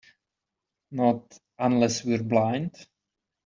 [0.89, 2.87] Not unless we're blind.